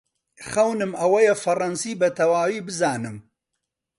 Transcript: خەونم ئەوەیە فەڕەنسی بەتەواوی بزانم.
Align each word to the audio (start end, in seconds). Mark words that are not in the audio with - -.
خەونم 0.49 0.91
ئەوەیە 1.01 1.33
فەڕەنسی 1.43 1.99
بەتەواوی 2.01 2.63
بزانم. 2.67 3.17